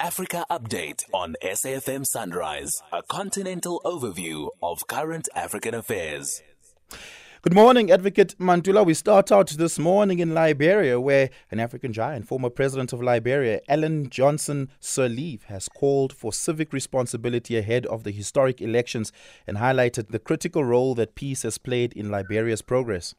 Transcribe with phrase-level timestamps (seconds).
[0.00, 6.40] Africa Update on SAFM Sunrise, a continental overview of current African affairs.
[7.42, 8.84] Good morning, Advocate Mantula.
[8.84, 13.60] We start out this morning in Liberia, where an African giant, former president of Liberia,
[13.68, 19.10] Ellen Johnson Sirleaf, has called for civic responsibility ahead of the historic elections
[19.48, 23.16] and highlighted the critical role that peace has played in Liberia's progress.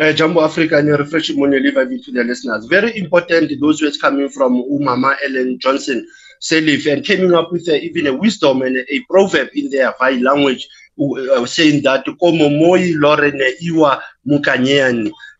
[0.00, 1.60] Uh, Africa and refresh money
[1.98, 2.64] to the listeners.
[2.66, 6.06] Very important, those words coming from Umama Ellen Johnson
[6.40, 10.16] Sirleaf and coming up with a, even a wisdom and a, proverb in their Vai
[10.18, 10.66] language
[10.98, 14.02] uh, saying that Komomoi Lorene Iwa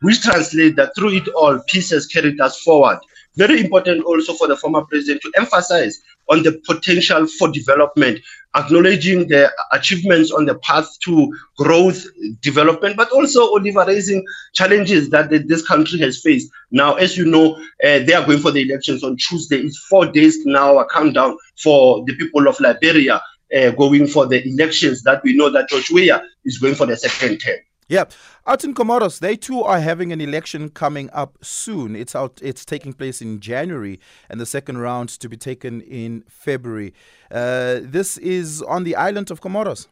[0.02, 2.98] which translates that through it all, peace has carried us forward.
[3.36, 8.20] Very important also for the former president to emphasize on the potential for development,
[8.56, 12.04] acknowledging the achievements on the path to growth,
[12.40, 16.50] development, but also Oliver raising challenges that this country has faced.
[16.72, 19.58] Now, as you know, uh, they are going for the elections on Tuesday.
[19.58, 23.20] It's four days now, a countdown for the people of Liberia
[23.56, 26.96] uh, going for the elections that we know that George Weah is going for the
[26.96, 27.59] second term.
[27.91, 28.05] Yeah,
[28.46, 31.96] out in Comoros, they too are having an election coming up soon.
[31.96, 32.38] It's out.
[32.41, 36.95] It's taking place in January, and the second round to be taken in February.
[37.33, 39.88] Uh, this is on the island of Comoros.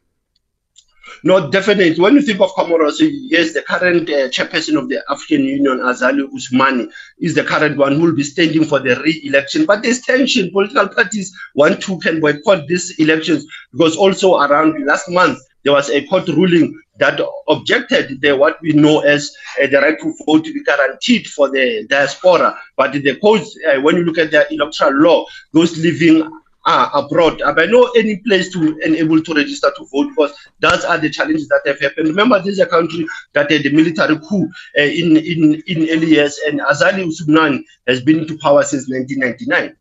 [1.24, 2.00] No, definitely.
[2.00, 6.22] When you think of Comoros, yes, the current uh, chairperson of the African Union, Azali
[6.30, 6.88] Assoumani,
[7.18, 9.66] is the current one who will be standing for the re-election.
[9.66, 10.52] But there's tension.
[10.52, 15.90] Political parties want to can boycott these elections because also around last month there was
[15.90, 20.44] a court ruling that objected the what we know as uh, the right to vote
[20.44, 22.58] to be guaranteed for the diaspora.
[22.76, 26.28] But the uh, when you look at the electoral law, those living
[26.68, 27.40] are abroad.
[27.40, 31.48] I know any place to enable to register to vote because those are the challenges
[31.48, 32.08] that have happened.
[32.08, 34.48] Remember, this is a country that had a military coup
[34.78, 39.76] uh, in, in, in early years, and Azali Assoumani has been to power since 1999.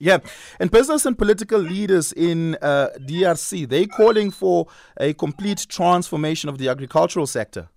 [0.00, 0.18] Yeah,
[0.60, 6.58] and business and political leaders in uh, DRC, they calling for a complete transformation of
[6.58, 7.68] the agricultural sector.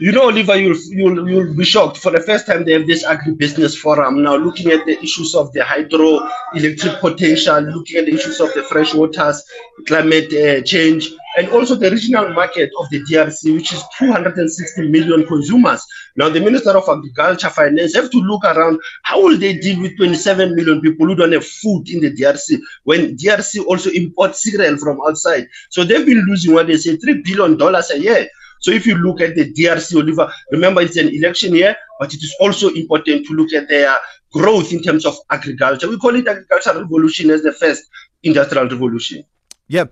[0.00, 1.98] You know, Oliver, you'll, you'll, you'll be shocked.
[1.98, 5.52] For the first time, they have this agribusiness forum now looking at the issues of
[5.52, 9.42] the hydroelectric potential, looking at the issues of the fresh waters,
[9.86, 15.24] climate uh, change, and also the regional market of the DRC, which is 260 million
[15.24, 15.86] consumers.
[16.16, 19.96] Now, the Minister of Agriculture, Finance have to look around how will they deal with
[19.96, 24.76] 27 million people who don't have food in the DRC when DRC also imports cereal
[24.78, 25.46] from outside.
[25.70, 28.28] So they've been losing what they say, $3 billion a year.
[28.58, 32.20] So if you look at the DRC Oliver, remember it's an election year, but it
[32.20, 33.96] is also important to look at their
[34.32, 35.88] growth in terms of agriculture.
[35.88, 37.84] We call it agricultural revolution as the first
[38.24, 39.22] industrial revolution.
[39.68, 39.84] Yeah.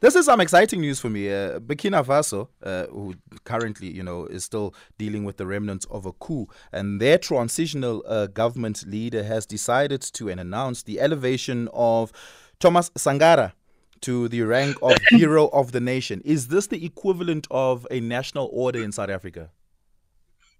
[0.00, 1.28] This is some exciting news for me.
[1.28, 6.06] Uh, Burkina Faso, uh, who currently, you know, is still dealing with the remnants of
[6.06, 11.68] a coup, and their transitional uh, government leader has decided to and announced the elevation
[11.72, 12.12] of
[12.60, 13.54] Thomas Sankara
[14.02, 16.22] to the rank of Hero of the Nation.
[16.24, 19.50] Is this the equivalent of a national order in South Africa?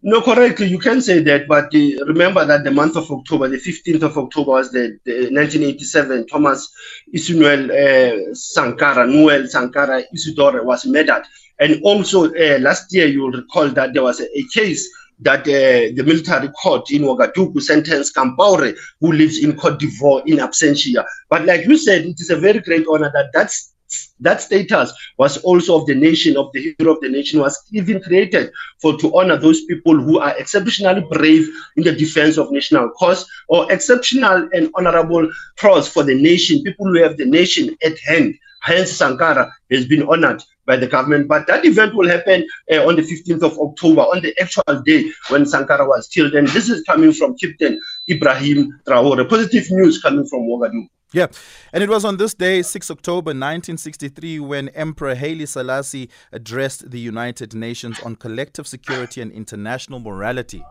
[0.00, 3.56] No, correctly, you can say that, but uh, remember that the month of October, the
[3.56, 6.28] 15th of October, was the, the 1987.
[6.28, 6.70] Thomas
[7.12, 11.24] Isunuel uh, Sankara, Noel Sankara Isidore was murdered.
[11.58, 14.88] And also uh, last year, you'll recall that there was a, a case
[15.20, 20.38] that uh, the military court in Ouagadougou sentenced Compaoré, who lives in Cote d'Ivoire in
[20.38, 21.04] absentia.
[21.28, 23.74] But like you said, it is a very great honor that that's
[24.20, 28.00] that status was also of the nation, of the hero of the nation, was even
[28.02, 28.50] created
[28.80, 33.28] for to honor those people who are exceptionally brave in the defense of national cause
[33.48, 38.34] or exceptional and honorable cross for the nation, people who have the nation at hand.
[38.60, 41.28] Hence, Sankara has been honored by the government.
[41.28, 45.10] But that event will happen uh, on the 15th of October, on the actual day
[45.28, 46.34] when Sankara was killed.
[46.34, 49.28] And this is coming from Captain Ibrahim Traore.
[49.28, 50.88] Positive news coming from Ouagadougou.
[51.12, 51.28] Yeah,
[51.72, 57.00] and it was on this day, 6 October 1963, when Emperor Haile Selassie addressed the
[57.00, 60.62] United Nations on collective security and international morality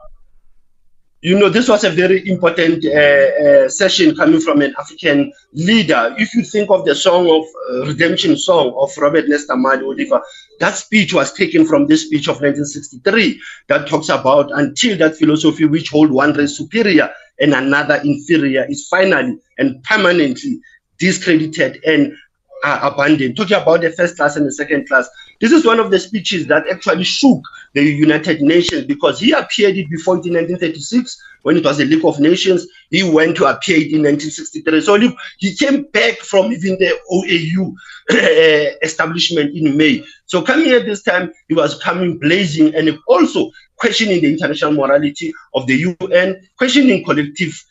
[1.22, 6.16] you know, this was a very important uh, uh, session coming from an African leader.
[6.18, 10.22] If you think of the song of uh, redemption song of Robert Nesta Marley Oliver,
[10.60, 15.66] that speech was taken from this speech of 1963 that talks about until that philosophy
[15.66, 20.60] which hold one race superior and another inferior is finally and permanently
[21.00, 22.14] discredited and
[22.68, 23.38] uh, abandoned.
[23.38, 25.10] Talking about the first class and the second class.
[25.40, 27.42] This is one of the speeches that actually shook
[27.74, 32.04] the United Nations because he appeared it before in 1936 when it was the League
[32.04, 32.68] of Nations.
[32.90, 34.82] He went to appear in 1963.
[34.82, 34.98] So
[35.38, 37.74] he came back from even the OAU
[38.12, 40.04] uh, establishment in May.
[40.26, 45.34] So coming at this time, he was coming blazing and also questioning the international morality
[45.54, 47.64] of the UN, questioning collective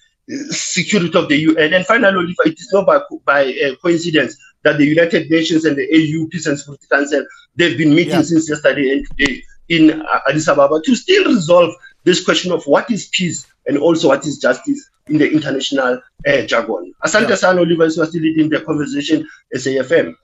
[0.51, 1.75] security of the UN.
[1.75, 5.87] And finally, it is not by, by uh, coincidence that the United Nations and the
[5.97, 7.25] AU Peace and Security Council,
[7.55, 8.23] they've been meeting yeah.
[8.23, 11.73] since yesterday and today in uh, Addis Ababa to still resolve
[12.03, 16.43] this question of what is peace and also what is justice in the international uh,
[16.43, 16.93] jargon.
[17.05, 17.37] Asante yeah.
[17.37, 20.15] San Oliver is still leading the conversation, SAFM.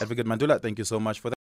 [0.00, 1.38] Advocate Mantula, thank you so much for that.